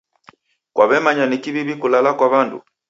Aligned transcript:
Kwaw'emanya 0.75 1.25
ni 1.27 1.37
kiw'iw'i 1.43 1.75
kulala 1.81 2.11
kwa 2.17 2.27
w'andu. 2.31 2.57